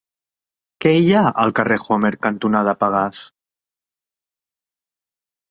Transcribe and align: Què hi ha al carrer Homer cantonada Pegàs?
Què 0.85 0.93
hi 1.01 1.11
ha 1.17 1.21
al 1.43 1.53
carrer 1.59 1.77
Homer 1.97 2.11
cantonada 2.27 2.75
Pegàs? 2.81 3.21